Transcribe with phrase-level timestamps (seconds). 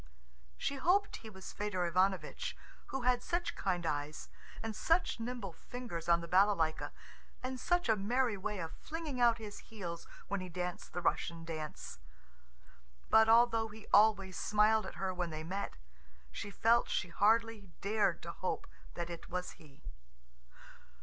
[0.57, 2.57] She hoped he was Fedor Ivanovitch,
[2.87, 4.29] who had such kind eyes,
[4.63, 6.91] and such nimble fingers on the balalaika,
[7.43, 11.45] and such a merry way of flinging out his heels when he danced the Russian
[11.45, 11.99] dance.
[13.11, 15.75] But although he always smiled at her when they met,
[16.31, 18.65] she felt she hardly dared to hope
[18.95, 19.83] that it was he.